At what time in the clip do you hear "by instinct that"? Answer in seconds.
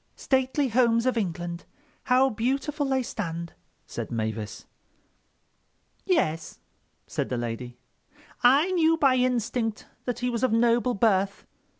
8.97-10.17